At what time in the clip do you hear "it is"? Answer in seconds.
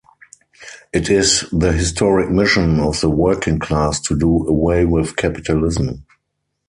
0.91-1.47